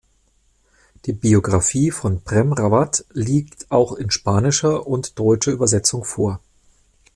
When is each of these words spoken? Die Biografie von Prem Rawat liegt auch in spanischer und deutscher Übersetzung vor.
Die 1.05 1.13
Biografie 1.13 1.91
von 1.91 2.23
Prem 2.23 2.53
Rawat 2.53 3.05
liegt 3.11 3.69
auch 3.69 3.93
in 3.93 4.09
spanischer 4.09 4.87
und 4.87 5.19
deutscher 5.19 5.51
Übersetzung 5.51 6.03
vor. 6.05 6.39